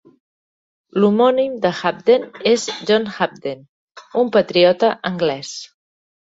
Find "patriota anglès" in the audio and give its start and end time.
4.39-5.55